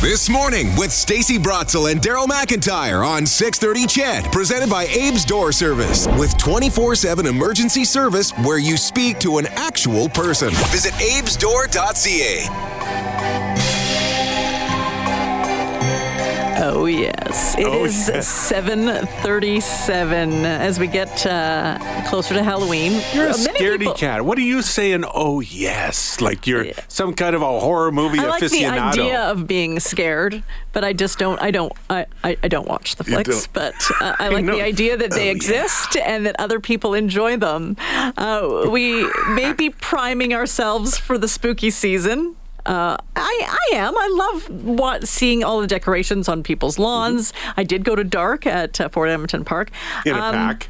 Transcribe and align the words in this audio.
This 0.00 0.30
morning 0.30 0.74
with 0.76 0.92
Stacey 0.92 1.38
Brotzel 1.38 1.92
and 1.92 2.00
Daryl 2.00 2.26
McIntyre 2.26 3.06
on 3.06 3.26
630 3.26 3.86
Ched, 3.86 4.32
presented 4.32 4.70
by 4.70 4.84
Abe's 4.84 5.26
Door 5.26 5.52
Service 5.52 6.06
with 6.18 6.34
24-7 6.38 7.26
emergency 7.26 7.84
service 7.84 8.30
where 8.38 8.56
you 8.56 8.78
speak 8.78 9.18
to 9.18 9.36
an 9.36 9.46
actual 9.48 10.08
person. 10.08 10.52
Visit 10.70 10.94
abesdoor.ca. 10.94 12.69
yes, 16.92 17.56
it 17.58 17.66
Oh, 17.66 17.84
is 17.84 18.08
yes. 18.08 18.26
7:37 18.52 20.44
as 20.44 20.78
we 20.78 20.86
get 20.86 21.26
uh, 21.26 21.78
closer 22.08 22.34
to 22.34 22.42
Halloween. 22.42 22.92
You're 23.14 23.28
a 23.28 23.32
scaredy 23.32 23.78
people- 23.80 23.94
cat. 23.94 24.24
What 24.24 24.38
are 24.38 24.42
you 24.42 24.62
saying? 24.62 25.04
Oh 25.14 25.40
yes, 25.40 26.20
like 26.20 26.46
you're 26.46 26.64
Yeah. 26.64 26.72
some 26.88 27.14
kind 27.14 27.34
of 27.36 27.42
a 27.42 27.60
horror 27.60 27.90
movie 27.92 28.18
aficionado. 28.18 28.24
I 28.24 28.76
like 28.86 28.94
the 28.94 29.00
idea 29.02 29.20
of 29.22 29.46
being 29.46 29.80
scared, 29.80 30.42
but 30.72 30.84
I 30.84 30.92
just 30.92 31.18
don't. 31.18 31.40
I 31.40 31.50
don't. 31.50 31.72
I, 31.88 32.06
I, 32.24 32.36
I 32.42 32.48
don't 32.48 32.68
watch 32.68 32.96
the 32.96 33.04
flicks, 33.04 33.46
but 33.46 33.74
uh, 34.00 34.16
I 34.18 34.28
like 34.34 34.44
know. 34.44 34.56
the 34.56 34.62
idea 34.62 34.96
that 34.96 35.10
they 35.10 35.20
Oh, 35.22 35.24
yeah. 35.24 35.30
exist 35.32 35.96
and 35.96 36.26
that 36.26 36.36
other 36.38 36.60
people 36.60 36.94
enjoy 36.94 37.36
them. 37.36 37.76
Uh, 38.16 38.66
we 38.70 39.06
may 39.30 39.52
be 39.52 39.70
priming 39.70 40.32
ourselves 40.34 40.96
for 40.98 41.18
the 41.18 41.28
spooky 41.28 41.70
season. 41.70 42.36
Uh, 42.66 42.96
I, 43.16 43.58
I 43.72 43.76
am. 43.76 43.96
I 43.96 44.08
love 44.12 44.64
what, 44.64 45.08
seeing 45.08 45.42
all 45.44 45.60
the 45.60 45.66
decorations 45.66 46.28
on 46.28 46.42
people's 46.42 46.78
lawns. 46.78 47.32
I 47.56 47.64
did 47.64 47.84
go 47.84 47.94
to 47.96 48.04
dark 48.04 48.46
at 48.46 48.80
uh, 48.80 48.88
Fort 48.88 49.08
Edmonton 49.08 49.44
Park. 49.44 49.70
in 50.06 50.14
a 50.14 50.18
Um, 50.20 50.34
pack. 50.34 50.68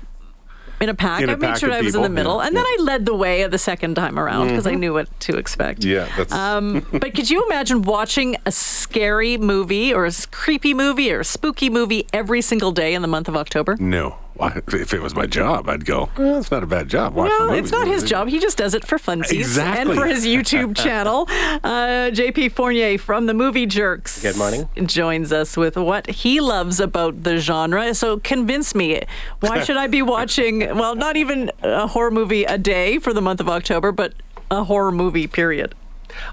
in 0.80 0.88
a 0.88 0.94
pack. 0.94 1.22
In 1.22 1.28
a 1.28 1.32
I 1.32 1.36
made 1.36 1.46
pack 1.48 1.58
sure 1.58 1.72
I 1.72 1.80
was 1.82 1.94
in 1.94 2.02
the 2.02 2.08
middle, 2.08 2.38
yeah, 2.38 2.46
and 2.46 2.56
then 2.56 2.64
yeah. 2.66 2.76
I 2.78 2.82
led 2.84 3.04
the 3.06 3.14
way 3.14 3.46
the 3.46 3.58
second 3.58 3.96
time 3.96 4.18
around 4.18 4.48
because 4.48 4.66
I 4.66 4.72
knew 4.74 4.94
what 4.94 5.08
to 5.20 5.36
expect. 5.36 5.84
Yeah, 5.84 6.08
that's 6.16 6.32
Um, 6.32 6.86
but 6.92 7.14
could 7.14 7.28
you 7.28 7.44
imagine 7.46 7.82
watching 7.82 8.36
a 8.46 8.52
scary 8.52 9.36
movie 9.36 9.92
or 9.92 10.06
a 10.06 10.12
creepy 10.30 10.72
movie 10.72 11.12
or 11.12 11.20
a 11.20 11.24
spooky 11.24 11.68
movie 11.68 12.06
every 12.12 12.40
single 12.40 12.72
day 12.72 12.94
in 12.94 13.02
the 13.02 13.08
month 13.08 13.28
of 13.28 13.36
October? 13.36 13.76
no. 13.78 14.16
Why- 14.40 14.62
If 14.72 14.94
it 14.94 15.02
was 15.02 15.14
my 15.14 15.26
job, 15.26 15.68
I'd 15.68 15.84
go. 15.84 16.08
Well, 16.16 16.38
it's 16.38 16.50
not 16.50 16.62
a 16.62 16.66
bad 16.66 16.88
job. 16.88 17.14
watching 17.14 17.36
No, 17.38 17.46
movies." 17.48 17.60
it's 17.64 17.72
not 17.72 17.86
his 17.86 18.02
job. 18.04 18.28
He 18.28 18.38
just 18.38 18.56
does 18.56 18.72
it 18.74 18.86
for 18.86 18.98
funsies 18.98 19.32
Exactly. 19.40 19.80
and 19.92 20.00
for 20.00 20.06
his 20.06 20.24
YouTube 20.26 20.76
channel. 20.84 21.26
Uh, 21.62 22.10
JP 22.10 22.52
Fournier 22.52 22.96
from 22.98 23.26
the 23.26 23.34
Movie 23.34 23.66
Jerks. 23.66 24.22
Good 24.22 24.36
morning. 24.36 24.68
Joins 24.86 25.32
us 25.32 25.56
with 25.56 25.76
what 25.76 26.08
he 26.08 26.40
loves 26.40 26.80
about 26.80 27.22
the 27.22 27.38
genre. 27.38 27.92
So 27.94 28.18
convince 28.18 28.74
me, 28.74 29.02
why 29.40 29.62
should 29.62 29.76
I 29.76 29.86
be 29.86 30.02
watching, 30.02 30.60
well, 30.76 30.94
not 30.94 31.16
even 31.16 31.50
a 31.62 31.86
horror 31.86 32.10
movie 32.10 32.44
a 32.44 32.56
day 32.56 32.98
for 32.98 33.12
the 33.12 33.20
month 33.22 33.40
of 33.40 33.48
October, 33.48 33.92
but 33.92 34.14
a 34.50 34.64
horror 34.64 34.90
movie, 34.92 35.26
period? 35.26 35.74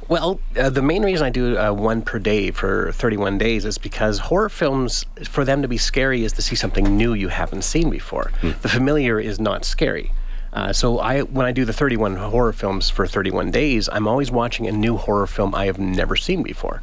Well, 0.07 0.39
uh, 0.57 0.69
the 0.69 0.81
main 0.81 1.03
reason 1.03 1.25
I 1.25 1.29
do 1.29 1.57
uh, 1.57 1.71
one 1.71 2.01
per 2.01 2.19
day 2.19 2.51
for 2.51 2.91
31 2.91 3.37
days 3.37 3.65
is 3.65 3.77
because 3.77 4.19
horror 4.19 4.49
films, 4.49 5.05
for 5.25 5.43
them 5.45 5.61
to 5.61 5.67
be 5.67 5.77
scary, 5.77 6.23
is 6.23 6.33
to 6.33 6.41
see 6.41 6.55
something 6.55 6.95
new 6.97 7.13
you 7.13 7.27
haven't 7.27 7.63
seen 7.63 7.89
before. 7.89 8.31
The 8.61 8.69
familiar 8.69 9.19
is 9.19 9.39
not 9.39 9.65
scary. 9.65 10.11
Uh, 10.53 10.73
so 10.73 10.99
I, 10.99 11.21
when 11.21 11.45
I 11.45 11.51
do 11.51 11.65
the 11.65 11.73
31 11.73 12.15
horror 12.15 12.53
films 12.53 12.89
for 12.89 13.05
31 13.05 13.51
days, 13.51 13.89
I'm 13.89 14.07
always 14.07 14.31
watching 14.31 14.65
a 14.67 14.71
new 14.71 14.97
horror 14.97 15.27
film 15.27 15.53
I 15.53 15.65
have 15.65 15.77
never 15.77 16.15
seen 16.15 16.41
before. 16.41 16.81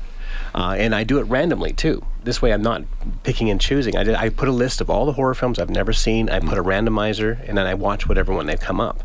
Uh, 0.55 0.77
and 0.79 0.95
I 0.95 1.03
do 1.03 1.19
it 1.19 1.23
randomly 1.25 1.73
too. 1.73 2.05
This 2.23 2.41
way, 2.41 2.53
I'm 2.53 2.63
not 2.63 2.83
picking 3.25 3.51
and 3.51 3.61
choosing. 3.61 3.97
I, 3.97 4.05
did, 4.05 4.15
I 4.15 4.29
put 4.29 4.49
a 4.49 4.53
list 4.53 4.81
of 4.81 4.89
all 4.89 5.07
the 5.07 5.13
horror 5.13 5.35
films 5.35 5.59
I've 5.59 5.71
never 5.71 5.93
seen. 5.93 6.29
I 6.31 6.39
put 6.39 6.59
a 6.59 6.63
randomizer, 6.63 7.47
and 7.49 7.59
then 7.59 7.67
I 7.67 7.75
watch 7.75 8.09
whatever 8.09 8.33
one 8.33 8.47
they 8.47 8.57
come 8.57 8.81
up. 8.81 9.03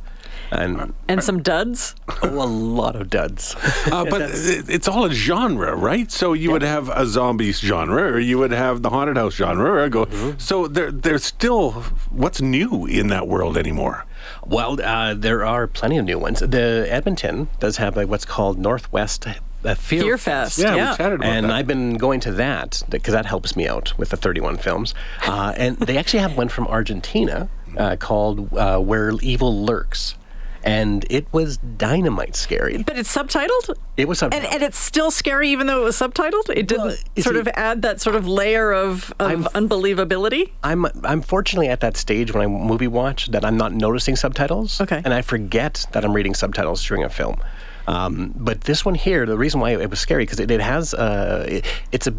And 0.52 0.94
And 1.08 1.24
some 1.24 1.42
duds? 1.42 1.96
oh, 2.24 2.28
a 2.30 2.46
lot 2.46 2.96
of 2.96 3.10
duds. 3.10 3.56
Uh, 3.92 4.06
but 4.10 4.22
it's 4.34 4.88
all 4.88 5.06
a 5.06 5.14
genre, 5.14 5.76
right? 5.76 6.12
So 6.12 6.34
you 6.34 6.52
would 6.52 6.62
have 6.64 6.90
a 6.90 7.06
zombies 7.06 7.60
genre, 7.60 8.14
or 8.14 8.20
you 8.20 8.38
would 8.40 8.52
have 8.52 8.82
the 8.82 8.90
haunted 8.90 9.18
house 9.18 9.36
genre. 9.36 9.84
Or 9.84 9.90
go. 9.90 10.06
Mm-hmm. 10.06 10.40
So 10.40 10.68
there, 10.68 10.92
there's 10.92 11.24
still 11.24 11.72
what's 12.10 12.42
new 12.42 12.86
in 12.86 13.08
that 13.10 13.28
world 13.28 13.58
anymore. 13.58 14.06
Well, 14.46 14.82
uh, 14.82 15.14
there 15.14 15.46
are 15.46 15.68
plenty 15.68 15.98
of 15.98 16.06
new 16.06 16.18
ones. 16.20 16.40
The 16.40 16.88
Edmonton 16.90 17.50
does 17.60 17.78
have 17.78 17.96
like 17.96 18.08
what's 18.08 18.26
called 18.26 18.58
Northwest 18.58 19.28
uh, 19.28 19.76
Fear, 19.76 20.02
Fear 20.02 20.18
Fest. 20.18 20.58
Yeah, 20.58 20.76
Yeah. 20.76 20.92
we 20.92 20.98
chatted 20.98 21.20
about 21.20 21.28
And 21.30 21.46
that. 21.46 21.52
I've 21.52 21.68
been 21.68 21.96
going 21.98 22.20
to 22.22 22.32
that 22.34 22.82
because 22.90 23.14
that 23.14 23.26
helps 23.26 23.56
me 23.56 23.68
out 23.68 23.98
with 23.98 24.10
the 24.10 24.18
31 24.18 24.58
films. 24.58 24.94
Uh, 25.26 25.54
and 25.58 25.78
they 25.78 25.98
actually 25.98 26.22
have 26.22 26.38
one 26.38 26.50
from 26.50 26.66
Argentina 26.68 27.50
uh, 27.78 27.96
called 27.98 28.52
uh, 28.54 28.80
Where 28.80 29.12
Evil 29.22 29.64
Lurks. 29.66 30.16
And 30.64 31.06
it 31.10 31.26
was 31.32 31.58
dynamite 31.58 32.36
scary. 32.36 32.84
But 32.84 32.98
it's 32.98 33.14
subtitled? 33.16 33.76
It 33.98 34.08
was 34.08 34.22
a 34.22 34.26
And, 34.26 34.46
and 34.46 34.62
it's 34.62 34.78
still 34.78 35.10
scary 35.12 35.50
even 35.50 35.68
though 35.68 35.82
it 35.82 35.86
was 35.86 35.96
subtitled? 35.98 36.50
It 36.50 36.68
didn't 36.68 36.86
Well, 36.86 36.96
sort 37.20 37.36
see- 37.36 37.40
of 37.40 37.48
add 37.50 37.82
that 37.84 38.02
sort 38.02 38.16
of 38.16 38.28
layer 38.28 38.72
of, 38.74 39.14
of 39.20 39.48
unbelievability? 39.54 40.52
I'm 40.64 40.86
I'm 41.04 41.22
fortunately 41.22 41.70
at 41.70 41.80
that 41.80 41.96
stage 41.98 42.34
when 42.34 42.44
I 42.44 42.48
movie 42.48 42.88
watch 42.88 43.28
that 43.28 43.46
I'm 43.46 43.58
not 43.58 43.74
noticing 43.74 44.16
subtitles. 44.16 44.82
Okay. 44.82 45.02
And 45.04 45.14
I 45.14 45.22
forget 45.22 45.86
that 45.94 46.04
I'm 46.04 46.14
reading 46.14 46.34
subtitles 46.34 46.86
during 46.86 47.04
a 47.04 47.10
film. 47.10 47.42
Um, 47.88 48.34
but 48.36 48.62
this 48.62 48.86
one 48.86 48.96
here, 48.96 49.26
the 49.26 49.38
reason 49.38 49.60
why 49.60 49.72
it 49.72 49.90
was 49.90 50.00
scary 50.00 50.24
because 50.24 50.40
it, 50.40 50.52
it 50.52 50.62
has 50.62 50.94
uh, 50.94 51.46
it, 51.50 51.66
it's 51.92 52.06
a 52.06 52.14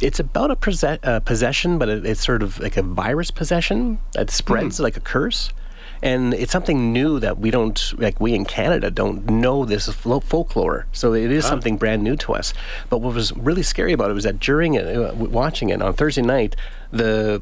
it's 0.00 0.18
about 0.18 0.50
a 0.50 0.98
uh, 1.04 1.20
possession, 1.20 1.78
but 1.78 1.88
it, 1.88 2.04
it's 2.04 2.24
sort 2.24 2.42
of 2.42 2.58
like 2.58 2.76
a 2.76 2.82
virus 2.82 3.30
possession 3.30 4.00
that 4.14 4.30
spreads 4.30 4.80
like 4.80 4.96
a 4.96 5.00
curse. 5.00 5.52
And 6.02 6.34
it's 6.34 6.50
something 6.50 6.92
new 6.92 7.20
that 7.20 7.38
we 7.38 7.50
don't, 7.52 7.80
like 7.98 8.20
we 8.20 8.34
in 8.34 8.44
Canada 8.44 8.90
don't 8.90 9.24
know 9.30 9.64
this 9.64 9.88
folklore. 9.88 10.86
So 10.92 11.14
it 11.14 11.30
is 11.30 11.44
something 11.44 11.76
brand 11.76 12.02
new 12.02 12.16
to 12.16 12.34
us. 12.34 12.52
But 12.90 12.98
what 12.98 13.14
was 13.14 13.32
really 13.36 13.62
scary 13.62 13.92
about 13.92 14.10
it 14.10 14.14
was 14.14 14.24
that 14.24 14.40
during 14.40 14.74
it, 14.74 14.84
uh, 14.96 15.14
watching 15.14 15.68
it 15.70 15.80
on 15.80 15.92
Thursday 15.94 16.22
night, 16.22 16.56
the 16.90 17.40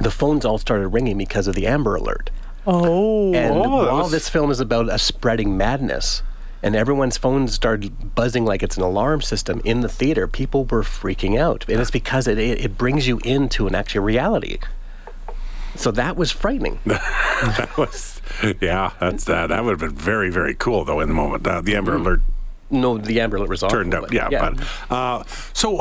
the 0.00 0.10
phones 0.10 0.44
all 0.44 0.56
started 0.56 0.86
ringing 0.88 1.18
because 1.18 1.48
of 1.48 1.56
the 1.56 1.66
Amber 1.66 1.96
Alert. 1.96 2.30
Oh. 2.66 3.34
And 3.34 3.56
Oh, 3.56 3.68
while 3.86 3.96
was- 4.04 4.12
this 4.12 4.28
film 4.28 4.50
is 4.52 4.60
about 4.60 4.88
a 4.88 4.98
spreading 4.98 5.56
madness, 5.56 6.22
and 6.62 6.76
everyone's 6.76 7.16
phones 7.16 7.52
started 7.54 8.14
buzzing 8.14 8.44
like 8.44 8.62
it's 8.62 8.76
an 8.76 8.82
alarm 8.84 9.20
system 9.20 9.60
in 9.64 9.80
the 9.80 9.88
theater, 9.88 10.28
people 10.28 10.64
were 10.66 10.82
freaking 10.82 11.38
out. 11.40 11.64
And 11.68 11.80
it's 11.80 11.90
because 11.90 12.28
it, 12.28 12.38
it, 12.38 12.64
it 12.66 12.78
brings 12.78 13.08
you 13.08 13.18
into 13.24 13.66
an 13.66 13.74
actual 13.74 14.04
reality. 14.04 14.58
So 15.76 15.90
that 15.92 16.16
was 16.16 16.30
frightening. 16.30 16.78
that 16.86 17.70
was, 17.76 18.20
yeah, 18.60 18.92
that's 19.00 19.28
uh, 19.28 19.46
that 19.46 19.64
would 19.64 19.80
have 19.80 19.90
been 19.90 19.98
very, 19.98 20.30
very 20.30 20.54
cool 20.54 20.84
though 20.84 21.00
in 21.00 21.08
the 21.08 21.14
moment. 21.14 21.46
Uh, 21.46 21.60
the 21.60 21.76
Amber 21.76 21.96
Alert 21.96 22.20
No, 22.70 22.98
the 22.98 23.18
Amber 23.20 23.36
Alert 23.38 23.48
was 23.48 23.62
awful, 23.62 23.78
turned 23.78 23.94
out, 23.94 24.02
but- 24.02 24.12
yeah. 24.12 24.28
But 24.30 24.94
uh, 24.94 25.24
so, 25.52 25.80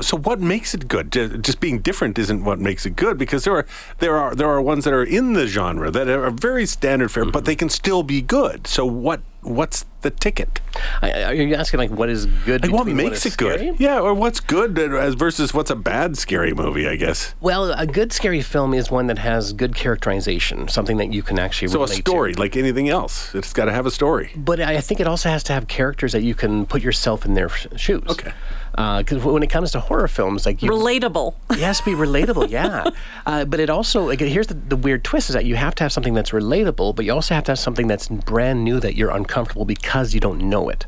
so 0.00 0.16
what 0.18 0.40
makes 0.40 0.74
it 0.74 0.88
good? 0.88 1.12
Just 1.12 1.60
being 1.60 1.78
different 1.78 2.18
isn't 2.18 2.44
what 2.44 2.58
makes 2.58 2.84
it 2.86 2.96
good 2.96 3.16
because 3.18 3.44
there 3.44 3.54
are 3.56 3.66
there 3.98 4.16
are 4.16 4.34
there 4.34 4.48
are 4.48 4.60
ones 4.60 4.84
that 4.84 4.92
are 4.92 5.04
in 5.04 5.34
the 5.34 5.46
genre 5.46 5.90
that 5.90 6.08
are 6.08 6.30
very 6.30 6.66
standard 6.66 7.10
fare, 7.10 7.24
but 7.24 7.44
they 7.44 7.56
can 7.56 7.68
still 7.68 8.02
be 8.02 8.20
good. 8.20 8.66
So 8.66 8.84
what 8.84 9.20
what's 9.42 9.84
the 10.02 10.10
ticket? 10.10 10.60
I, 11.02 11.24
are 11.24 11.34
you 11.34 11.54
asking 11.54 11.78
like 11.78 11.90
what 11.90 12.08
is 12.08 12.26
good? 12.26 12.62
Like 12.62 12.72
what 12.72 12.86
makes 12.86 13.26
is 13.26 13.34
it 13.34 13.38
good? 13.38 13.58
scary? 13.60 13.74
Yeah, 13.78 14.00
or 14.00 14.14
what's 14.14 14.40
good 14.40 14.78
as 14.78 15.14
versus 15.14 15.52
what's 15.52 15.70
a 15.70 15.76
bad 15.76 16.16
scary 16.16 16.52
movie? 16.54 16.88
I 16.88 16.96
guess. 16.96 17.34
Well, 17.40 17.72
a 17.72 17.86
good 17.86 18.12
scary 18.12 18.42
film 18.42 18.74
is 18.74 18.90
one 18.90 19.06
that 19.08 19.18
has 19.18 19.52
good 19.52 19.74
characterization, 19.74 20.68
something 20.68 20.96
that 20.98 21.12
you 21.12 21.22
can 21.22 21.38
actually 21.38 21.68
So 21.68 21.78
a 21.78 21.82
relate 21.84 21.96
to. 21.96 22.00
story, 22.10 22.34
like 22.34 22.56
anything 22.56 22.88
else, 22.88 23.34
it's 23.34 23.52
got 23.52 23.66
to 23.66 23.72
have 23.72 23.86
a 23.86 23.90
story. 23.90 24.30
But 24.36 24.60
I 24.60 24.80
think 24.80 25.00
it 25.00 25.06
also 25.06 25.28
has 25.28 25.42
to 25.44 25.52
have 25.52 25.68
characters 25.68 26.12
that 26.12 26.22
you 26.22 26.34
can 26.34 26.66
put 26.66 26.82
yourself 26.82 27.24
in 27.24 27.34
their 27.34 27.48
shoes. 27.48 28.02
Okay. 28.08 28.32
Because 28.78 29.24
when 29.24 29.42
it 29.42 29.50
comes 29.50 29.72
to 29.72 29.80
horror 29.80 30.06
films, 30.06 30.46
like 30.46 30.62
you, 30.62 30.70
Relatable. 30.70 31.34
it 31.50 31.58
has 31.58 31.80
to 31.80 31.84
be 31.84 31.92
relatable, 31.92 32.48
yeah. 32.48 32.88
Uh, 33.26 33.44
but 33.44 33.58
it 33.58 33.68
also, 33.68 34.06
like, 34.06 34.20
here's 34.20 34.46
the, 34.46 34.54
the 34.54 34.76
weird 34.76 35.02
twist: 35.02 35.30
is 35.30 35.34
that 35.34 35.44
you 35.44 35.56
have 35.56 35.74
to 35.74 35.82
have 35.82 35.92
something 35.92 36.14
that's 36.14 36.30
relatable, 36.30 36.94
but 36.94 37.04
you 37.04 37.12
also 37.12 37.34
have 37.34 37.42
to 37.44 37.50
have 37.50 37.58
something 37.58 37.88
that's 37.88 38.06
brand 38.06 38.62
new 38.62 38.78
that 38.78 38.94
you're 38.94 39.10
uncomfortable 39.10 39.64
because 39.64 40.14
you 40.14 40.20
don't 40.20 40.40
know 40.40 40.68
it. 40.68 40.86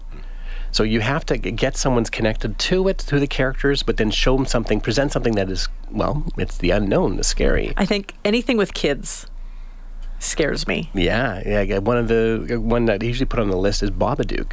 So 0.72 0.84
you 0.84 1.00
have 1.00 1.26
to 1.26 1.37
get 1.37 1.76
someone's 1.76 2.10
connected 2.10 2.58
to 2.60 2.87
it, 2.87 2.98
to 2.98 3.19
the 3.19 3.26
characters, 3.26 3.82
but 3.82 3.96
then 3.96 4.12
show 4.12 4.37
them 4.37 4.46
something, 4.46 4.81
present 4.81 5.10
something 5.10 5.34
that 5.34 5.50
is, 5.50 5.69
well, 5.90 6.25
it's 6.38 6.58
the 6.58 6.70
unknown, 6.70 7.16
the 7.16 7.25
scary. 7.25 7.72
I 7.76 7.84
think 7.87 8.14
anything 8.25 8.56
with 8.56 8.72
kids 8.72 9.26
scares 10.20 10.69
me. 10.69 10.88
Yeah, 10.94 11.42
yeah. 11.44 11.62
yeah. 11.62 11.78
One 11.78 11.96
of 11.96 12.06
the 12.06 12.60
one 12.62 12.84
that 12.84 13.02
I 13.02 13.04
usually 13.04 13.26
put 13.26 13.40
on 13.40 13.50
the 13.50 13.56
list 13.56 13.82
is 13.82 13.90
Babadook, 13.90 14.52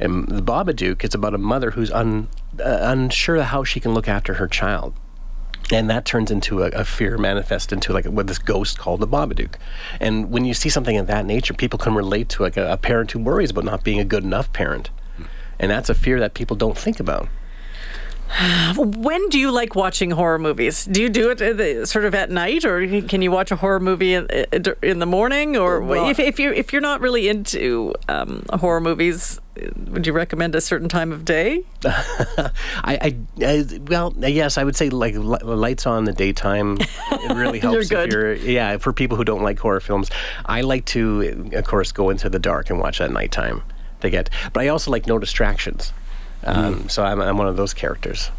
and 0.00 0.26
the 0.26 0.42
Babadook 0.42 1.04
is 1.04 1.14
about 1.14 1.32
a 1.32 1.38
mother 1.38 1.70
who's 1.70 1.92
un, 1.92 2.28
uh, 2.60 2.78
unsure 2.82 3.42
how 3.42 3.64
she 3.64 3.80
can 3.80 3.94
look 3.94 4.08
after 4.08 4.34
her 4.34 4.48
child, 4.48 4.94
and 5.72 5.88
that 5.90 6.04
turns 6.04 6.30
into 6.30 6.62
a, 6.62 6.68
a 6.68 6.84
fear 6.84 7.18
manifest 7.18 7.72
into 7.72 7.92
like 7.92 8.04
what 8.06 8.26
this 8.26 8.38
ghost 8.38 8.78
called 8.78 9.00
the 9.00 9.08
Babadook. 9.08 9.54
And 10.00 10.30
when 10.30 10.44
you 10.44 10.54
see 10.54 10.68
something 10.68 10.96
of 10.96 11.06
that 11.06 11.24
nature, 11.24 11.54
people 11.54 11.78
can 11.78 11.94
relate 11.94 12.28
to 12.30 12.42
like 12.42 12.56
a, 12.56 12.72
a 12.72 12.76
parent 12.76 13.10
who 13.12 13.18
worries 13.18 13.50
about 13.50 13.64
not 13.64 13.84
being 13.84 14.00
a 14.00 14.04
good 14.04 14.24
enough 14.24 14.52
parent, 14.52 14.90
and 15.58 15.70
that's 15.70 15.88
a 15.88 15.94
fear 15.94 16.20
that 16.20 16.34
people 16.34 16.56
don't 16.56 16.76
think 16.76 17.00
about. 17.00 17.28
When 18.76 19.28
do 19.28 19.38
you 19.38 19.50
like 19.50 19.74
watching 19.74 20.10
horror 20.10 20.38
movies? 20.38 20.84
Do 20.84 21.02
you 21.02 21.08
do 21.08 21.30
it 21.30 21.40
uh, 21.42 21.84
sort 21.86 22.04
of 22.04 22.14
at 22.14 22.30
night, 22.30 22.64
or 22.64 22.86
can 23.02 23.22
you 23.22 23.30
watch 23.30 23.50
a 23.50 23.56
horror 23.56 23.80
movie 23.80 24.14
in, 24.14 24.26
in 24.82 24.98
the 24.98 25.06
morning? 25.06 25.56
Or 25.56 25.80
Well- 25.80 26.08
if, 26.08 26.18
if 26.18 26.38
you're 26.38 26.52
if 26.52 26.72
you're 26.72 26.82
not 26.82 27.00
really 27.00 27.28
into 27.28 27.94
um, 28.08 28.44
horror 28.52 28.80
movies, 28.80 29.40
would 29.88 30.06
you 30.06 30.12
recommend 30.12 30.54
a 30.54 30.60
certain 30.60 30.88
time 30.88 31.12
of 31.12 31.24
day? 31.24 31.62
I, 31.84 32.50
I, 32.84 33.16
I 33.44 33.64
well, 33.88 34.14
yes, 34.18 34.56
I 34.58 34.64
would 34.64 34.76
say 34.76 34.88
like 34.88 35.14
li- 35.14 35.38
lights 35.42 35.86
on 35.86 35.98
in 35.98 36.04
the 36.04 36.12
daytime. 36.12 36.78
It 36.80 37.36
really 37.36 37.58
helps. 37.60 37.90
You're 37.90 38.02
If 38.04 38.12
you're, 38.12 38.34
yeah, 38.34 38.78
for 38.78 38.92
people 38.92 39.16
who 39.16 39.24
don't 39.24 39.42
like 39.42 39.58
horror 39.58 39.80
films, 39.80 40.10
I 40.46 40.62
like 40.62 40.86
to, 40.86 41.50
of 41.54 41.64
course, 41.66 41.92
go 41.92 42.10
into 42.10 42.28
the 42.30 42.38
dark 42.38 42.70
and 42.70 42.78
watch 42.80 43.00
at 43.00 43.10
nighttime 43.10 43.62
to 44.00 44.10
get. 44.10 44.30
But 44.52 44.62
I 44.62 44.68
also 44.68 44.90
like 44.90 45.06
no 45.06 45.18
distractions. 45.18 45.92
Um, 46.44 46.88
So 46.88 47.02
I'm, 47.04 47.20
I'm 47.20 47.36
one 47.38 47.48
of 47.48 47.56
those 47.56 47.74
characters. 47.74 48.30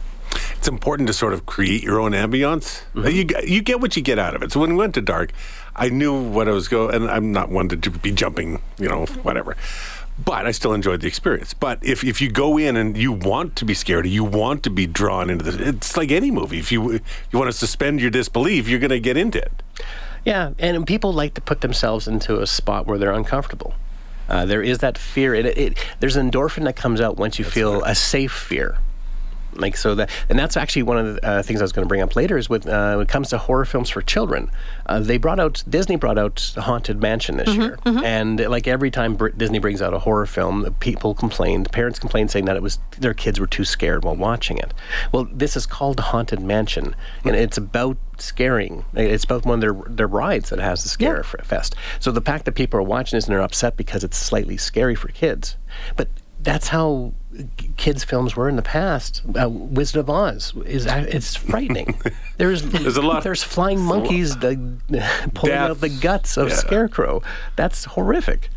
it's 0.58 0.68
important 0.68 1.08
to 1.08 1.14
sort 1.14 1.34
of 1.34 1.46
create 1.46 1.84
your 1.84 2.00
own 2.00 2.12
ambiance. 2.14 2.82
Mm-hmm. 2.96 3.08
You 3.08 3.24
get- 3.24 3.48
you 3.48 3.62
get 3.62 3.80
what 3.82 3.96
you 3.96 4.02
get 4.02 4.18
out 4.20 4.36
of 4.36 4.42
it. 4.44 4.52
So 4.52 4.60
when 4.60 4.72
we 4.72 4.76
went 4.78 4.94
to 4.96 5.02
dark, 5.02 5.32
I 5.76 5.90
knew 5.90 6.14
what 6.14 6.48
I 6.48 6.52
was 6.52 6.68
going, 6.68 6.96
and 6.96 7.10
I'm 7.10 7.32
not 7.32 7.50
one 7.50 7.68
to 7.70 7.78
be 7.92 8.12
jumping, 8.12 8.62
you 8.80 8.88
know, 8.90 9.06
whatever. 9.24 9.56
But 10.24 10.46
I 10.46 10.52
still 10.52 10.74
enjoyed 10.74 11.02
the 11.02 11.08
experience. 11.08 11.56
But 11.56 11.80
if, 11.84 12.04
if 12.04 12.22
you 12.22 12.30
go 12.32 12.58
in 12.60 12.78
and 12.78 12.96
you 12.96 13.12
want 13.12 13.56
to 13.58 13.66
be 13.66 13.74
scared, 13.74 14.06
you 14.06 14.24
want 14.24 14.62
to 14.64 14.70
be 14.70 14.86
drawn 14.86 15.30
into 15.32 15.44
this, 15.44 15.56
it's 15.56 15.98
like 15.98 16.12
any 16.12 16.30
movie. 16.30 16.60
If 16.60 16.72
you 16.72 16.92
you 17.32 17.40
want 17.40 17.52
to 17.52 17.58
suspend 17.58 18.00
your 18.00 18.12
disbelief, 18.12 18.68
you're 18.68 18.80
going 18.80 18.92
to 18.92 19.00
get 19.00 19.18
into 19.18 19.40
it. 19.40 19.52
Yeah, 20.24 20.52
and 20.60 20.86
people 20.86 21.12
like 21.14 21.34
to 21.34 21.42
put 21.42 21.62
themselves 21.62 22.08
into 22.08 22.40
a 22.42 22.46
spot 22.48 22.86
where 22.86 22.98
they're 23.00 23.12
uncomfortable. 23.12 23.74
Uh, 24.30 24.46
there 24.46 24.62
is 24.62 24.80
that 24.80 24.98
fear. 24.98 25.36
It, 25.36 25.46
it, 25.46 25.86
there's 26.00 26.16
an 26.16 26.32
endorphin 26.32 26.64
that 26.64 26.76
comes 26.76 27.02
out 27.02 27.18
once 27.18 27.40
you 27.40 27.46
feel 27.46 27.84
a 27.84 27.96
safe 27.96 28.32
fear. 28.32 28.78
Like 29.56 29.78
so 29.78 29.96
that, 29.96 30.10
and 30.30 30.38
that's 30.38 30.58
actually 30.58 30.84
one 30.84 30.98
of 30.98 31.16
the 31.16 31.26
uh, 31.26 31.42
things 31.44 31.62
I 31.62 31.64
was 31.64 31.72
going 31.72 31.86
to 31.86 31.90
bring 31.90 32.02
up 32.02 32.16
later. 32.16 32.38
Is 32.38 32.50
with 32.50 32.68
uh, 32.68 32.96
when 32.96 33.04
it 33.04 33.10
comes 33.10 33.30
to 33.30 33.38
horror 33.38 33.66
films 33.66 33.90
for 33.90 34.02
children, 34.02 34.50
uh, 34.86 35.00
they 35.00 35.18
brought 35.18 35.40
out 35.40 35.64
Disney 35.70 35.96
brought 35.96 36.18
out 36.18 36.54
Haunted 36.58 37.02
Mansion 37.02 37.38
this 37.38 37.50
year, 37.56 37.78
and 38.04 38.40
like 38.40 38.68
every 38.68 38.92
time 38.92 39.18
Disney 39.38 39.60
brings 39.60 39.82
out 39.82 39.94
a 39.94 40.00
horror 40.00 40.26
film, 40.26 40.76
people 40.80 41.14
complained, 41.14 41.72
parents 41.72 42.00
complained, 42.00 42.32
saying 42.32 42.46
that 42.46 42.56
it 42.56 42.62
was 42.64 42.80
their 43.00 43.14
kids 43.14 43.40
were 43.40 43.48
too 43.48 43.66
scared 43.66 44.04
while 44.04 44.16
watching 44.16 44.58
it. 44.58 44.74
Well, 45.12 45.28
this 45.32 45.56
is 45.56 45.66
called 45.66 46.00
Haunted 46.00 46.42
Mansion, 46.42 46.96
and 47.24 47.36
it's 47.36 47.58
about 47.58 47.98
scaring. 48.18 48.86
It's 48.94 49.24
about 49.24 49.46
one 49.46 49.56
of 49.56 49.62
their 49.62 49.96
their 49.96 50.08
rides 50.08 50.50
that 50.50 50.60
has 50.60 50.84
the 50.84 50.90
scare 50.90 51.20
f- 51.20 51.36
fest. 51.44 51.76
So 52.00 52.12
the 52.12 52.22
fact 52.22 52.46
that 52.46 52.54
people 52.54 52.80
are 52.80 52.84
watching 52.84 53.18
this 53.18 53.26
and 53.26 53.34
they're 53.34 53.42
upset 53.42 53.78
because 53.78 54.04
it's 54.04 54.18
slightly 54.18 54.58
scary 54.58 54.96
for 54.96 55.10
kids, 55.10 55.58
but 55.96 56.08
that's 56.44 56.68
how 56.68 57.14
kids 57.78 58.04
films 58.04 58.36
were 58.36 58.48
in 58.48 58.56
the 58.56 58.62
past. 58.62 59.22
Uh, 59.40 59.50
Wizard 59.50 60.00
of 60.02 60.10
Oz 60.10 60.54
is 60.66 60.86
it's 60.86 61.36
frightening. 61.36 62.00
There's 62.38 62.62
There's 62.64 62.98
a 62.98 63.02
lot- 63.02 63.24
There's 63.24 63.44
flying 63.44 63.82
monkeys 63.82 64.36
that, 64.38 64.58
pulling 65.34 65.56
out 65.56 65.80
the 65.82 65.90
guts 65.90 66.38
of 66.38 66.50
Yeah. 66.50 66.56
Scarecrow. 66.56 67.22
That's 67.56 67.86
horrific. 67.86 68.50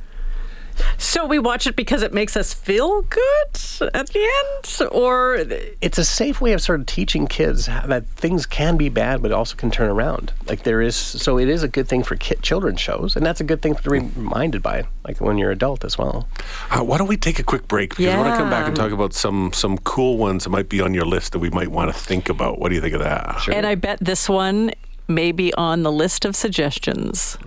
So 0.99 1.26
we 1.26 1.38
watch 1.38 1.67
it 1.67 1.76
because 1.76 2.02
it 2.02 2.12
makes 2.12 2.37
us 2.37 2.52
feel 2.55 3.02
good 3.02 3.90
at 3.94 4.08
the 4.11 4.20
end, 4.20 4.93
or 4.93 5.37
It's 5.81 5.99
a 5.99 6.05
safe 6.05 6.40
way 6.40 6.52
of 6.52 6.61
sort 6.61 6.81
of 6.81 6.87
teaching 6.87 7.26
kids 7.26 7.67
that 7.67 8.06
things 8.08 8.46
can 8.46 8.76
be 8.76 8.88
bad, 8.88 9.23
but 9.23 9.32
also 9.32 9.56
can 9.56 9.70
turn 9.70 9.88
around. 9.88 10.32
Like 10.46 10.62
there 10.62 10.82
is, 10.82 10.96
so 10.96 11.38
it 11.38 11.49
is 11.49 11.62
a 11.62 11.69
good 11.69 11.88
thing 11.88 12.02
for 12.02 12.17
kid, 12.17 12.43
children's 12.43 12.81
shows, 12.81 13.17
and 13.17 13.25
that's 13.25 13.40
a 13.40 13.44
good 13.44 13.62
thing 13.62 13.75
to 13.75 13.82
be 13.82 13.90
reminded 13.90 14.62
by, 14.62 14.84
like 15.06 15.20
when 15.20 15.38
you're 15.38 15.50
adult 15.50 15.84
as 15.84 15.96
well. 15.99 16.28
Uh, 16.70 16.82
why 16.82 16.99
don't 16.99 17.08
we 17.08 17.17
take 17.17 17.38
a 17.38 17.43
quick 17.44 17.69
break? 17.69 17.90
Because 17.90 18.06
I 18.06 18.17
want 18.19 18.32
to 18.32 18.37
come 18.37 18.50
back 18.50 18.67
and 18.67 18.76
talk 18.76 18.93
about 18.93 19.12
some 19.12 19.52
some 19.52 19.78
cool 19.78 20.17
ones 20.19 20.44
that 20.44 20.50
might 20.50 20.69
be 20.69 20.81
on 20.81 20.94
your 20.94 21.06
list 21.06 21.32
that 21.32 21.38
we 21.38 21.50
might 21.50 21.69
want 21.69 21.93
to 21.93 21.99
think 21.99 22.28
about. 22.28 22.58
What 22.58 22.69
do 22.70 22.75
you 22.75 22.81
think 22.81 22.94
of 22.94 23.00
that? 23.00 23.49
and 23.49 23.67
I 23.67 23.75
bet 23.75 23.99
this 24.00 24.28
one 24.28 24.73
may 25.08 25.32
be 25.32 25.52
on 25.55 25.82
the 25.82 25.93
list 25.93 26.25
of 26.25 26.34
suggestions. 26.34 27.38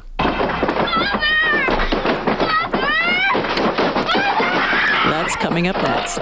That's 5.10 5.29
coming 5.40 5.68
up 5.68 5.76
next. 5.78 6.20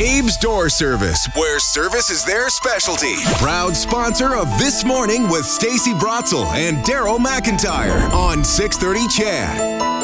Abe's 0.00 0.36
Door 0.36 0.70
Service, 0.70 1.28
where 1.34 1.58
service 1.58 2.10
is 2.10 2.24
their 2.24 2.50
specialty. 2.50 3.16
Proud 3.38 3.76
sponsor 3.76 4.36
of 4.36 4.46
This 4.58 4.84
Morning 4.84 5.28
with 5.28 5.44
Stacey 5.44 5.92
Brotzel 5.92 6.46
and 6.52 6.78
Daryl 6.84 7.18
McIntyre 7.18 8.10
on 8.12 8.44
630 8.44 9.08
Ched. 9.08 9.99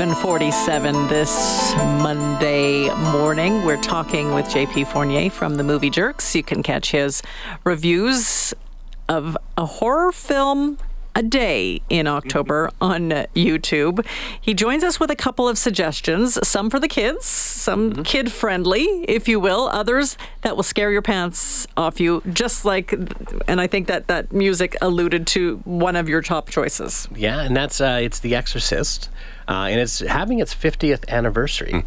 747 0.00 1.08
this 1.08 1.74
Monday 1.76 2.88
morning. 3.12 3.66
We're 3.66 3.82
talking 3.82 4.32
with 4.32 4.46
JP 4.46 4.86
Fournier 4.86 5.28
from 5.28 5.56
the 5.56 5.62
Movie 5.62 5.90
Jerks. 5.90 6.34
You 6.34 6.42
can 6.42 6.62
catch 6.62 6.90
his 6.90 7.20
reviews 7.64 8.54
of 9.10 9.36
a 9.58 9.66
horror 9.66 10.10
film 10.10 10.78
a 11.14 11.22
day 11.22 11.80
in 11.88 12.06
October 12.06 12.70
on 12.80 13.10
YouTube. 13.34 14.04
He 14.40 14.54
joins 14.54 14.84
us 14.84 15.00
with 15.00 15.10
a 15.10 15.16
couple 15.16 15.48
of 15.48 15.58
suggestions, 15.58 16.38
some 16.46 16.70
for 16.70 16.78
the 16.78 16.88
kids, 16.88 17.24
some 17.24 18.02
kid 18.04 18.30
friendly, 18.30 18.84
if 19.08 19.28
you 19.28 19.40
will, 19.40 19.68
others 19.68 20.16
that 20.42 20.56
will 20.56 20.62
scare 20.62 20.90
your 20.90 21.02
pants 21.02 21.66
off 21.76 22.00
you, 22.00 22.22
just 22.32 22.64
like, 22.64 22.92
and 23.48 23.60
I 23.60 23.66
think 23.66 23.86
that 23.88 24.08
that 24.08 24.32
music 24.32 24.76
alluded 24.80 25.26
to 25.28 25.56
one 25.64 25.96
of 25.96 26.08
your 26.08 26.22
top 26.22 26.48
choices. 26.48 27.08
Yeah, 27.14 27.42
and 27.42 27.56
that's 27.56 27.80
uh, 27.80 27.98
it's 28.02 28.20
The 28.20 28.34
Exorcist, 28.34 29.08
uh, 29.48 29.68
and 29.70 29.80
it's 29.80 30.00
having 30.00 30.38
its 30.38 30.54
50th 30.54 31.08
anniversary. 31.08 31.74
Uh, 31.74 31.82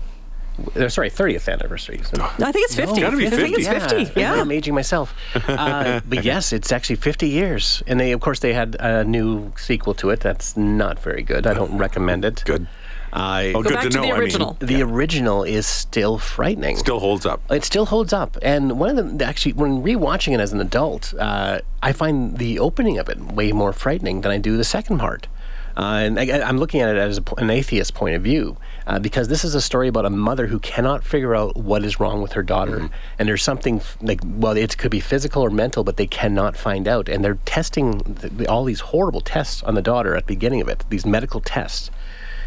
sorry, 0.89 1.09
30th 1.09 1.51
anniversary. 1.51 2.00
I 2.19 2.51
think 2.51 2.65
it's 2.65 2.75
50. 2.75 3.01
gotta 3.01 3.17
be 3.17 3.27
I 3.27 3.29
think 3.29 3.57
it's 3.57 3.67
50. 3.67 4.05
50. 4.05 4.19
Yeah. 4.19 4.33
I'm 4.35 4.51
aging 4.51 4.73
myself. 4.73 5.13
Uh, 5.47 6.01
but 6.07 6.23
yes, 6.23 6.51
it's 6.53 6.71
actually 6.71 6.95
50 6.95 7.27
years. 7.29 7.83
And 7.88 8.00
they, 8.00 8.11
of 8.11 8.21
course, 8.21 8.39
they 8.39 8.53
had 8.53 8.75
a 8.79 9.03
new 9.03 9.51
sequel 9.57 9.94
to 9.95 10.09
it. 10.09 10.19
That's 10.19 10.55
not 10.57 11.00
very 11.00 11.21
good. 11.21 11.45
I 11.47 11.53
don't 11.53 11.77
recommend 11.77 12.25
it. 12.25 12.44
Good. 12.45 12.67
Uh, 13.11 13.44
Oh, 13.53 13.61
Go 13.61 13.63
good 13.69 13.73
back 13.75 13.83
to 13.83 13.89
to 13.91 13.97
know. 13.97 14.01
the 14.01 14.07
I 14.07 14.11
mean, 14.13 14.21
original. 14.21 14.57
the 14.59 14.81
original 14.81 15.44
is 15.44 15.67
still 15.67 16.17
frightening. 16.17 16.77
still 16.77 17.00
holds 17.00 17.25
up. 17.27 17.41
It 17.51 17.63
still 17.63 17.85
holds 17.85 18.11
up. 18.11 18.38
And 18.41 18.79
one 18.79 18.97
of 18.97 19.17
the 19.19 19.25
actually, 19.25 19.53
when 19.53 19.83
rewatching 19.83 20.33
it 20.33 20.39
as 20.39 20.51
an 20.51 20.59
adult, 20.61 21.13
uh, 21.19 21.59
I 21.83 21.91
find 21.94 22.38
the 22.39 22.57
opening 22.59 22.97
of 22.97 23.09
it 23.09 23.19
way 23.19 23.51
more 23.51 23.71
frightening 23.71 24.21
than 24.21 24.31
I 24.31 24.39
do 24.39 24.57
the 24.57 24.63
second 24.63 24.97
part. 24.97 25.27
Uh, 25.75 26.02
and 26.04 26.20
I, 26.20 26.42
I'm 26.48 26.58
looking 26.58 26.81
at 26.81 26.96
it 26.96 27.00
as 27.00 27.18
a, 27.18 27.24
an 27.38 27.50
atheist 27.50 27.94
point 27.94 28.16
of 28.16 28.22
view 28.22 28.58
uh, 28.86 29.00
because 29.00 29.28
this 29.28 29.44
is 29.44 29.56
a 29.56 29.62
story 29.62 29.88
about 29.88 30.06
a 30.06 30.10
mother 30.10 30.48
who 30.48 30.60
cannot 30.60 31.03
figure 31.03 31.36
out 31.36 31.56
what 31.58 31.84
is 31.84 32.00
wrong 32.00 32.22
with 32.22 32.34
her 32.34 32.44
daughter. 32.44 32.89
And 33.18 33.27
there's 33.27 33.44
something 33.44 33.82
like, 34.01 34.22
well, 34.24 34.56
it 34.56 34.77
could 34.77 34.92
be 34.92 35.00
physical 35.00 35.42
or 35.42 35.50
mental, 35.50 35.84
but 35.84 35.98
they 35.98 36.08
cannot 36.08 36.56
find 36.56 36.88
out. 36.88 37.10
And 37.10 37.24
they're 37.24 37.39
testing 37.46 38.15
th- 38.15 38.48
all 38.48 38.65
these 38.65 38.82
horrible 38.82 39.22
tests 39.22 39.63
on 39.63 39.74
the 39.74 39.82
daughter 39.82 40.15
at 40.15 40.27
the 40.27 40.34
beginning 40.34 40.62
of 40.62 40.68
it, 40.68 40.84
these 40.89 41.06
medical 41.06 41.42
tests. 41.42 41.89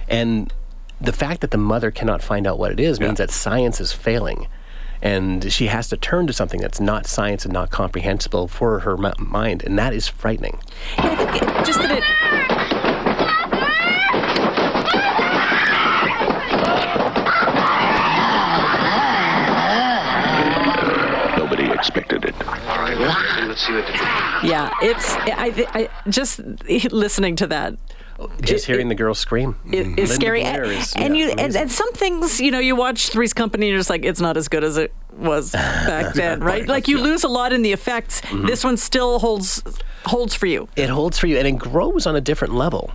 And 0.08 0.52
the 1.00 1.12
fact 1.12 1.40
that 1.40 1.50
the 1.50 1.58
mother 1.58 1.90
cannot 1.90 2.22
find 2.22 2.46
out 2.46 2.58
what 2.58 2.70
it 2.72 2.80
is 2.80 3.00
means 3.00 3.18
that 3.18 3.30
science 3.30 3.80
is 3.80 3.92
failing. 3.92 4.46
And 5.02 5.52
she 5.52 5.66
has 5.66 5.88
to 5.88 5.96
turn 5.96 6.26
to 6.26 6.32
something 6.32 6.60
that's 6.60 6.80
not 6.80 7.06
science 7.06 7.44
and 7.44 7.52
not 7.52 7.70
comprehensible 7.70 8.48
for 8.48 8.80
her 8.80 8.96
mi- 8.96 9.12
mind. 9.18 9.62
And 9.62 9.78
that 9.78 9.92
is 9.92 10.08
frightening. 10.08 10.58
Yeah, 10.96 11.10
I 11.10 11.16
think 11.16 11.42
it, 11.42 11.66
just 11.66 11.78
that 11.80 11.98
it. 11.98 12.55
Expected 21.86 22.24
it. 22.24 22.34
Yeah, 24.44 24.70
it's. 24.82 25.14
I, 25.14 25.66
I 25.74 26.10
just 26.10 26.40
listening 26.90 27.36
to 27.36 27.46
that 27.48 27.76
Just 28.42 28.64
It- 28.64 28.72
hearing 28.72 28.88
the 28.88 28.94
girl 28.94 29.14
scream. 29.14 29.56
it, 29.66 29.86
Linda 29.86 30.02
is 30.02 30.14
scary. 30.14 30.42
And, 30.42 30.66
is, 30.72 30.92
and 30.96 31.16
yeah, 31.16 31.26
you 31.26 31.30
and, 31.38 31.54
and 31.56 31.70
some 31.70 31.92
things, 31.92 32.40
you 32.40 32.50
know, 32.50 32.58
you 32.58 32.74
watch 32.76 33.10
Three's 33.10 33.32
Company, 33.32 33.66
and 33.66 33.70
you're 33.72 33.78
just 33.80 33.90
like, 33.90 34.04
it's 34.04 34.20
not 34.20 34.36
as 34.36 34.48
good 34.48 34.64
as 34.64 34.76
it 34.76 34.92
was 35.12 35.52
back 35.52 36.14
then, 36.22 36.40
right? 36.40 36.66
Like 36.66 36.88
you 36.88 36.98
lose 36.98 37.24
a 37.24 37.28
lot 37.28 37.52
in 37.52 37.62
the 37.62 37.72
effects. 37.72 38.20
Mm-hmm. 38.22 38.46
This 38.46 38.64
one 38.64 38.76
still 38.76 39.18
holds 39.18 39.62
holds 40.04 40.34
for 40.34 40.46
you. 40.46 40.68
it 40.76 40.88
holds 40.88 41.18
for 41.18 41.26
you 41.26 41.36
and 41.36 41.48
it 41.48 41.58
grows 41.58 42.06
on 42.06 42.14
a 42.14 42.20
different 42.20 42.54
level 42.54 42.92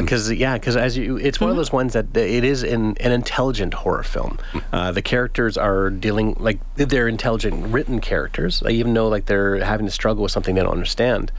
because 0.00 0.32
yeah 0.32 0.54
because 0.54 0.76
as 0.76 0.96
you 0.96 1.16
it's 1.16 1.40
one 1.40 1.50
of 1.50 1.56
those 1.56 1.72
ones 1.72 1.92
that 1.92 2.16
it 2.16 2.44
is 2.44 2.62
an, 2.62 2.96
an 2.98 3.12
intelligent 3.12 3.74
horror 3.74 4.02
film. 4.02 4.38
Uh, 4.72 4.90
the 4.90 5.02
characters 5.02 5.56
are 5.56 5.88
dealing 5.88 6.34
like 6.40 6.58
they're 6.74 7.06
intelligent 7.06 7.68
written 7.68 8.00
characters. 8.00 8.60
Even 8.68 8.92
though 8.92 9.08
like 9.08 9.26
they're 9.26 9.62
having 9.64 9.86
to 9.86 9.92
struggle 9.92 10.24
with 10.24 10.32
something 10.32 10.56
they 10.56 10.62
don't 10.62 10.72
understand 10.72 11.30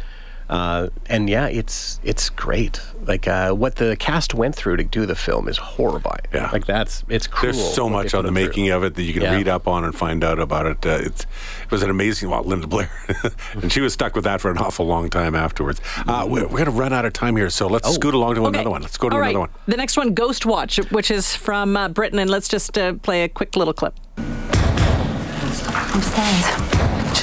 Uh, 0.49 0.89
and 1.07 1.29
yeah, 1.29 1.47
it's 1.47 1.99
it's 2.03 2.29
great. 2.29 2.79
Like 3.05 3.27
uh, 3.27 3.51
what 3.53 3.75
the 3.77 3.95
cast 3.97 4.33
went 4.33 4.55
through 4.55 4.77
to 4.77 4.83
do 4.83 5.05
the 5.05 5.15
film 5.15 5.47
is 5.47 5.57
horrifying. 5.57 6.21
Yeah. 6.33 6.49
like 6.51 6.65
that's 6.65 7.03
it's 7.09 7.25
cruel. 7.27 7.53
There's 7.53 7.73
so 7.73 7.89
much 7.89 8.13
on 8.13 8.23
the 8.23 8.27
them 8.27 8.35
through. 8.35 8.45
making 8.47 8.69
of 8.69 8.83
it 8.83 8.95
that 8.95 9.03
you 9.03 9.13
can 9.13 9.23
Yeah. 9.23 9.35
read 9.35 9.47
up 9.47 9.67
on 9.67 9.83
and 9.83 9.93
find 9.95 10.23
out 10.23 10.39
about 10.39 10.65
it. 10.67 10.85
Uh, 10.85 10.99
it's 11.01 11.21
it 11.63 11.71
was 11.71 11.81
an 11.83 11.89
amazing. 11.89 12.29
Well, 12.29 12.43
Linda 12.43 12.67
Blair, 12.67 12.89
and 13.53 13.71
she 13.71 13.81
was 13.81 13.93
stuck 13.93 14.13
with 14.15 14.23
that 14.25 14.39
for 14.41 14.51
an 14.51 14.57
awful 14.59 14.85
long 14.85 15.09
time 15.09 15.33
afterwards. 15.35 15.81
Uh, 16.07 16.25
we're, 16.29 16.43
we're 16.43 16.49
going 16.49 16.65
to 16.65 16.71
run 16.71 16.93
out 16.93 17.05
of 17.05 17.13
time 17.13 17.35
here, 17.35 17.49
so 17.49 17.67
let's 17.67 17.89
scoot 17.93 18.13
along 18.13 18.35
to 18.35 18.41
Okay. 18.41 18.49
another 18.59 18.69
one. 18.69 18.81
Let's 18.83 18.97
go 18.97 19.09
to 19.09 19.15
All 19.15 19.21
another 19.23 19.39
right. 19.39 19.49
one. 19.49 19.59
The 19.67 19.77
next 19.77 19.97
one, 19.97 20.13
Ghost 20.13 20.45
Watch, 20.45 20.77
which 20.91 21.09
is 21.09 21.35
from 21.35 21.75
uh, 21.75 21.89
Britain, 21.89 22.19
and 22.19 22.29
let's 22.29 22.47
just 22.47 22.77
uh, 22.77 22.93
play 22.93 23.23
a 23.23 23.29
quick 23.29 23.55
little 23.55 23.73
clip. 23.73 23.95
Upstairs. 25.95 26.74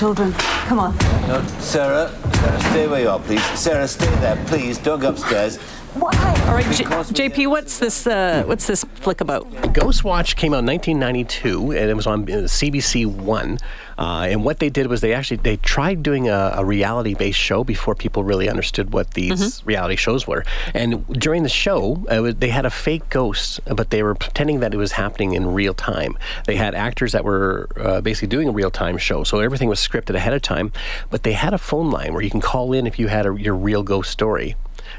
Children, 0.03 0.33
come 0.67 0.81
on. 0.81 0.97
No, 1.29 1.41
Sarah, 1.61 2.11
Sarah, 2.35 2.61
stay 2.61 2.89
where 2.89 3.03
you 3.03 3.09
are, 3.09 3.21
please. 3.21 3.45
Sarah, 3.57 3.87
stay 3.87 4.13
there, 4.17 4.35
please. 4.47 4.77
Don't 4.79 4.99
go 4.99 5.11
upstairs. 5.11 5.61
All 5.95 6.55
right, 6.59 6.65
J- 6.75 6.85
JP, 6.85 7.49
what's 7.51 7.79
this? 7.79 8.07
Uh, 8.07 8.45
what's 8.47 8.67
this 8.67 8.83
flick 8.95 9.21
about? 9.21 9.75
Ghost 9.75 10.05
Watch 10.05 10.37
came 10.37 10.55
out 10.55 10.61
in 10.61 10.67
1992, 10.67 11.73
and 11.73 11.91
it 11.91 11.95
was 11.95 12.07
on 12.07 12.23
uh, 12.23 12.37
CBC 12.49 13.05
One. 13.07 13.59
Uh, 13.99 14.27
and 14.31 14.43
what 14.43 14.59
they 14.59 14.71
did 14.71 14.87
was 14.87 15.03
they 15.03 15.13
actually 15.13 15.37
they 15.39 15.57
tried 15.59 16.03
doing 16.03 16.29
a, 16.29 16.53
a 16.57 16.65
reality-based 16.65 17.39
show 17.39 17.63
before 17.63 17.95
people 17.95 18.25
really 18.25 18.49
understood 18.49 18.93
what 18.93 19.13
these 19.13 19.63
reality 19.67 19.97
shows 19.97 20.27
were. 20.27 20.45
And 20.73 21.07
during 21.09 21.43
the 21.43 21.49
show, 21.51 22.05
uh, 22.11 22.23
was- 22.23 22.37
they 22.37 22.49
had 22.49 22.65
a 22.65 22.71
fake 22.71 23.09
ghost, 23.11 23.61
but 23.67 23.91
they 23.91 24.03
were 24.03 24.15
pretending 24.15 24.61
that 24.61 24.73
it 24.73 24.79
was 24.79 24.93
happening 24.93 25.35
in 25.35 25.53
real 25.53 25.75
time. 25.75 26.17
They 26.47 26.57
had 26.57 26.75
actors 26.75 27.13
that 27.13 27.23
were 27.25 27.69
uh, 27.79 28.01
basically 28.01 28.29
doing 28.29 28.49
a 28.49 28.53
real-time 28.53 28.97
show, 28.97 29.25
so 29.25 29.41
everything 29.41 29.69
was 29.69 29.79
scripted 29.79 30.15
ahead 30.15 30.33
of 30.33 30.41
time. 30.41 30.73
But 31.11 31.23
they 31.23 31.33
had 31.35 31.53
a 31.53 31.59
phone 31.59 31.91
line 31.91 32.15
where 32.15 32.23
you 32.23 32.31
can 32.31 32.41
call 32.41 32.73
in 32.73 32.87
if 32.87 32.99
you 32.99 33.09
had 33.09 33.27
a, 33.27 33.35
your 33.39 33.55
real 33.55 33.83
ghost 33.83 34.11
story. 34.11 34.57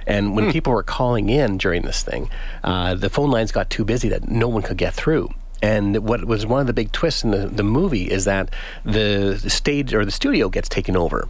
And 0.07 0.35
when 0.35 0.51
people 0.51 0.73
were 0.73 0.83
calling 0.83 1.29
in 1.29 1.57
during 1.57 1.83
this 1.83 2.03
thing, 2.03 2.29
uh, 2.63 2.95
the 2.95 3.09
phone 3.09 3.31
lines 3.31 3.51
got 3.51 3.69
too 3.69 3.85
busy 3.85 4.09
that 4.09 4.27
no 4.27 4.47
one 4.47 4.61
could 4.61 4.77
get 4.77 4.93
through. 4.93 5.29
And 5.61 5.99
what 5.99 6.25
was 6.25 6.45
one 6.45 6.59
of 6.59 6.67
the 6.67 6.73
big 6.73 6.91
twists 6.91 7.23
in 7.23 7.31
the, 7.31 7.47
the 7.47 7.63
movie 7.63 8.11
is 8.11 8.25
that 8.25 8.53
the 8.83 9.37
stage 9.49 9.93
or 9.93 10.03
the 10.03 10.11
studio 10.11 10.49
gets 10.49 10.67
taken 10.67 10.97
over 10.97 11.29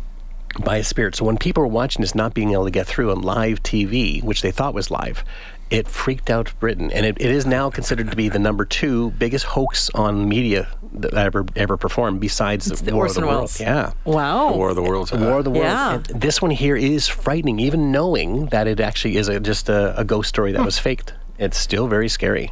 by 0.63 0.77
a 0.77 0.83
spirit. 0.83 1.15
So 1.15 1.25
when 1.25 1.37
people 1.37 1.61
were 1.61 1.67
watching 1.67 2.01
this 2.01 2.15
not 2.15 2.33
being 2.33 2.51
able 2.51 2.65
to 2.65 2.71
get 2.71 2.87
through 2.87 3.11
on 3.11 3.21
live 3.21 3.61
TV, 3.61 4.23
which 4.23 4.41
they 4.41 4.51
thought 4.51 4.73
was 4.73 4.89
live, 4.89 5.23
it 5.69 5.87
freaked 5.87 6.29
out 6.29 6.53
Britain. 6.59 6.91
And 6.91 7.05
it, 7.05 7.17
it 7.19 7.29
is 7.29 7.45
now 7.45 7.69
considered 7.69 8.09
to 8.09 8.15
be 8.15 8.29
the 8.29 8.39
number 8.39 8.65
two 8.65 9.11
biggest 9.11 9.45
hoax 9.45 9.89
on 9.91 10.27
media 10.27 10.67
that 11.01 11.13
ever 11.13 11.45
ever 11.55 11.77
performed 11.77 12.19
besides 12.19 12.65
the, 12.65 12.75
the 12.75 12.93
War 12.93 13.05
Orson 13.05 13.23
of 13.23 13.29
the 13.29 13.35
World. 13.35 13.57
Yeah. 13.59 13.93
Wow. 14.05 14.53
War 14.53 14.69
of 14.69 14.75
the 14.75 14.81
Worlds. 14.81 15.11
War 15.11 15.39
of 15.39 15.43
the 15.43 15.51
Worlds. 15.51 15.65
Yeah. 15.65 15.93
And 15.95 16.21
this 16.21 16.41
one 16.41 16.51
here 16.51 16.75
is 16.75 17.07
frightening, 17.07 17.59
even 17.59 17.91
knowing 17.91 18.47
that 18.47 18.67
it 18.67 18.79
actually 18.79 19.17
is 19.17 19.27
a, 19.27 19.39
just 19.39 19.69
a, 19.69 19.97
a 19.99 20.03
ghost 20.03 20.29
story 20.29 20.51
that 20.51 20.63
was 20.63 20.79
faked. 20.79 21.13
It's 21.39 21.57
still 21.57 21.87
very 21.87 22.09
scary. 22.09 22.51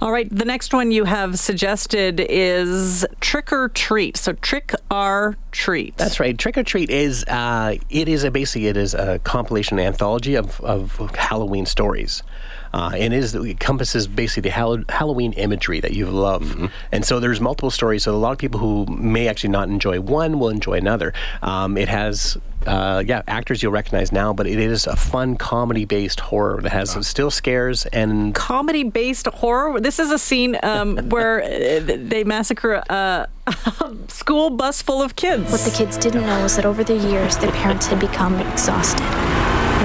All 0.00 0.10
right, 0.10 0.28
the 0.28 0.44
next 0.44 0.74
one 0.74 0.90
you 0.90 1.04
have 1.04 1.38
suggested 1.38 2.20
is 2.20 3.06
Trick 3.20 3.52
or 3.52 3.68
Treat. 3.68 4.16
So 4.16 4.32
Trick 4.32 4.72
or 4.90 5.36
Treat. 5.52 5.96
That's 5.96 6.18
right. 6.18 6.36
Trick 6.36 6.58
or 6.58 6.64
Treat 6.64 6.90
is 6.90 7.24
uh, 7.28 7.76
it 7.88 8.08
is 8.08 8.24
a 8.24 8.30
basically 8.32 8.66
it 8.66 8.76
is 8.76 8.94
a 8.94 9.20
compilation 9.20 9.78
anthology 9.78 10.34
of, 10.34 10.60
of 10.60 10.96
Halloween 11.14 11.66
stories. 11.66 12.24
Uh, 12.72 12.92
and 12.94 13.12
it, 13.14 13.18
is, 13.18 13.34
it 13.34 13.42
encompasses 13.42 14.06
basically 14.06 14.42
the 14.42 14.50
Hall- 14.50 14.84
Halloween 14.88 15.32
imagery 15.34 15.80
that 15.80 15.92
you 15.92 16.06
love. 16.06 16.70
And 16.92 17.04
so 17.04 17.20
there's 17.20 17.40
multiple 17.40 17.70
stories. 17.70 18.04
So 18.04 18.14
a 18.14 18.16
lot 18.16 18.32
of 18.32 18.38
people 18.38 18.60
who 18.60 18.86
may 18.86 19.28
actually 19.28 19.50
not 19.50 19.68
enjoy 19.68 20.00
one 20.00 20.38
will 20.38 20.48
enjoy 20.50 20.74
another. 20.74 21.12
Um, 21.42 21.76
it 21.76 21.88
has, 21.88 22.36
uh, 22.66 23.02
yeah, 23.06 23.22
actors 23.28 23.62
you'll 23.62 23.72
recognize 23.72 24.12
now, 24.12 24.32
but 24.32 24.46
it 24.46 24.58
is 24.58 24.86
a 24.86 24.96
fun 24.96 25.36
comedy 25.36 25.84
based 25.84 26.20
horror 26.20 26.60
that 26.62 26.72
has 26.72 27.06
still 27.06 27.30
scares 27.30 27.86
and 27.86 28.34
comedy 28.34 28.84
based 28.84 29.26
horror. 29.26 29.80
This 29.80 29.98
is 29.98 30.10
a 30.10 30.18
scene 30.18 30.58
um, 30.62 30.96
where 31.08 31.42
uh, 31.42 31.96
they 31.98 32.24
massacre 32.24 32.82
a, 32.88 33.28
a 33.46 33.94
school 34.08 34.50
bus 34.50 34.82
full 34.82 35.02
of 35.02 35.16
kids. 35.16 35.50
What 35.50 35.60
the 35.60 35.70
kids 35.70 35.96
didn't 35.96 36.22
know 36.22 36.42
was 36.42 36.56
that 36.56 36.66
over 36.66 36.82
the 36.84 36.96
years, 36.96 37.36
their 37.38 37.52
parents 37.52 37.86
had 37.86 38.00
become 38.00 38.34
exhausted, 38.40 39.02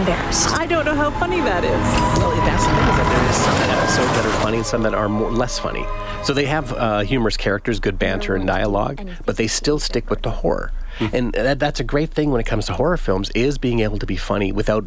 embarrassed. 0.01 0.50
I 0.58 0.65
don't 0.65 0.86
know 0.86 0.96
how 0.96 1.12
funny 1.12 1.39
that 1.41 1.63
is. 1.63 2.20
Well, 2.20 2.31
that's 2.31 2.65
the 2.65 2.72
thing 2.72 2.88
is 2.89 2.98
that 2.98 3.10
there 3.12 3.29
is 3.29 3.36
some 3.36 3.70
episodes 3.70 4.12
that 4.17 4.25
are 4.25 4.43
funny 4.43 4.58
and 4.58 4.65
some 4.65 4.84
that 4.84 4.93
are 4.93 5.08
more 5.08 5.31
less 5.31 5.60
funny. 5.60 5.86
So 6.24 6.34
they 6.34 6.46
have 6.46 6.74
uh, 6.74 7.00
humorous 7.01 7.38
characters, 7.38 7.79
good 7.79 8.00
banter 8.00 8.36
and 8.36 8.48
dialogue, 8.48 9.08
but 9.25 9.38
they 9.38 9.48
still 9.48 9.79
stick 9.79 10.10
with 10.10 10.22
the 10.24 10.31
horror. 10.31 10.72
And 11.13 11.34
that, 11.34 11.60
that's 11.60 11.79
a 11.79 11.84
great 11.84 12.12
thing 12.12 12.31
when 12.31 12.41
it 12.41 12.46
comes 12.46 12.65
to 12.67 12.74
horror 12.74 12.98
films 12.98 13.31
is 13.34 13.58
being 13.58 13.79
able 13.79 13.98
to 14.00 14.05
be 14.05 14.17
funny 14.17 14.51
without 14.51 14.86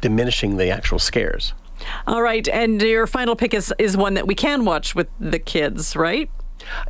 diminishing 0.00 0.56
the 0.56 0.70
actual 0.70 0.98
scares. 0.98 1.54
All 2.06 2.22
right, 2.22 2.46
and 2.48 2.80
your 2.80 3.06
final 3.06 3.36
pick 3.36 3.54
is, 3.54 3.72
is 3.78 3.96
one 3.96 4.14
that 4.14 4.26
we 4.26 4.34
can 4.34 4.64
watch 4.64 4.94
with 4.94 5.08
the 5.20 5.38
kids, 5.38 5.94
right? 5.94 6.30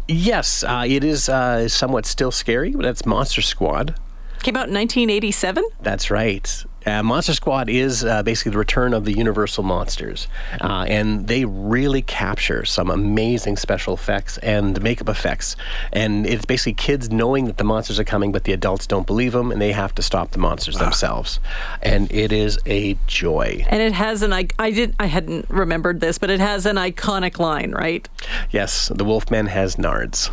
Yes, 0.08 0.62
uh, 0.62 0.84
it 0.86 1.04
is 1.04 1.28
uh, 1.28 1.68
somewhat 1.68 2.06
still 2.06 2.30
scary, 2.30 2.70
that's 2.70 3.04
Monster 3.04 3.42
Squad. 3.42 3.98
Came 4.42 4.56
out 4.56 4.68
in 4.68 4.74
1987. 4.74 5.64
That's 5.82 6.10
right. 6.10 6.64
Uh, 6.86 7.02
Monster 7.02 7.34
Squad 7.34 7.68
is 7.68 8.04
uh, 8.04 8.22
basically 8.22 8.52
the 8.52 8.58
return 8.58 8.94
of 8.94 9.04
the 9.04 9.12
Universal 9.12 9.64
monsters, 9.64 10.28
uh, 10.60 10.84
and 10.88 11.26
they 11.26 11.44
really 11.44 12.00
capture 12.00 12.64
some 12.64 12.90
amazing 12.90 13.56
special 13.56 13.92
effects 13.92 14.38
and 14.38 14.80
makeup 14.80 15.08
effects. 15.08 15.56
And 15.92 16.26
it's 16.26 16.44
basically 16.44 16.74
kids 16.74 17.10
knowing 17.10 17.46
that 17.46 17.56
the 17.56 17.64
monsters 17.64 17.98
are 17.98 18.04
coming, 18.04 18.30
but 18.30 18.44
the 18.44 18.52
adults 18.52 18.86
don't 18.86 19.06
believe 19.06 19.32
them, 19.32 19.50
and 19.50 19.60
they 19.60 19.72
have 19.72 19.96
to 19.96 20.02
stop 20.02 20.30
the 20.30 20.38
monsters 20.38 20.78
themselves. 20.78 21.40
And 21.82 22.10
it 22.12 22.30
is 22.30 22.56
a 22.66 22.96
joy. 23.08 23.64
And 23.68 23.82
it 23.82 23.92
has 23.92 24.22
an 24.22 24.32
I, 24.32 24.46
I 24.58 24.70
did 24.70 24.94
I 25.00 25.06
hadn't 25.06 25.50
remembered 25.50 26.00
this, 26.00 26.18
but 26.18 26.30
it 26.30 26.38
has 26.38 26.66
an 26.66 26.76
iconic 26.76 27.40
line, 27.40 27.72
right? 27.72 28.08
Yes, 28.50 28.92
the 28.94 29.04
Wolfman 29.04 29.46
has 29.46 29.74
nards. 29.74 30.28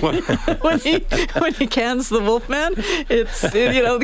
when 0.62 0.78
he 0.78 0.98
when 1.38 1.52
he 1.52 1.66
cans 1.66 2.08
the 2.08 2.20
Wolfman, 2.20 2.74
it's 3.10 3.42
you 3.54 3.82
know 3.82 4.00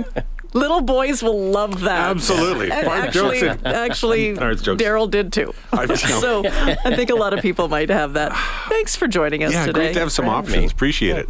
little 0.52 0.80
boys 0.80 1.22
will 1.22 1.50
love 1.50 1.80
that. 1.80 2.10
Absolutely. 2.10 2.70
And 2.70 2.86
Fart 2.86 3.04
actually, 3.04 3.40
jokes 3.40 3.62
actually, 3.64 4.34
Nards. 4.34 4.62
Daryl 4.76 5.10
did 5.10 5.32
too. 5.32 5.54
I 5.72 5.86
so 5.94 6.42
I 6.46 6.94
think 6.94 7.10
a 7.10 7.14
lot 7.14 7.32
of 7.34 7.40
people 7.40 7.68
might 7.68 7.90
have 7.90 8.14
that. 8.14 8.32
Thanks 8.68 8.96
for 8.96 9.06
joining 9.06 9.44
us 9.44 9.50
today. 9.52 9.60
Yeah, 9.60 9.66
today. 9.66 9.80
great 9.80 9.94
to 9.94 10.00
have 10.00 10.12
some 10.12 10.24
for 10.26 10.30
having 10.32 10.50
me. 10.50 10.56
options. 10.58 10.72
Appreciate 10.72 11.16
it. 11.16 11.28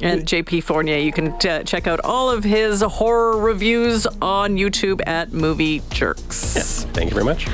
And 0.00 0.22
JP 0.22 0.64
Fournier, 0.64 0.98
you 0.98 1.12
can 1.12 1.38
t- 1.38 1.62
check 1.64 1.86
out 1.86 2.00
all 2.00 2.28
of 2.28 2.42
his 2.42 2.82
horror 2.82 3.38
reviews 3.38 4.06
on 4.20 4.56
YouTube 4.56 5.00
at 5.06 5.32
Movie 5.32 5.82
Jerks. 5.90 6.56
Yes. 6.56 6.84
Thank 6.92 7.10
you 7.10 7.14
very 7.14 7.24
much. 7.24 7.46